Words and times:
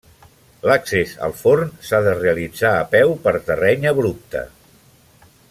L'accés 0.69 1.11
al 1.27 1.35
forn 1.41 1.69
s'ha 1.89 1.99
de 2.07 2.15
realitzar 2.21 2.73
a 2.79 2.89
peu 2.95 3.15
per 3.27 3.35
terreny 3.51 3.87
abrupte. 3.93 4.43